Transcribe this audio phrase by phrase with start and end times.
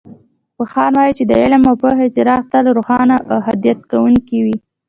[0.55, 4.57] پوهان وایي چې د علم او پوهې څراغ تل روښانه او هدایت کوونکې وي